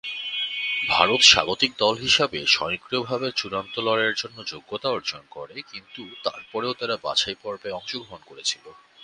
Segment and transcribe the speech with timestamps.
[0.89, 7.69] ভারত স্বাগতিক দল হিসাবে স্বয়ংক্রিয়ভাবে চূড়ান্ত লড়াইয়ের জন্য যোগ্যতা অর্জন করে, কিন্তু তারপরেও তারা বাছাইপর্বে
[7.71, 8.65] অংশগ্রহণ করেছিল।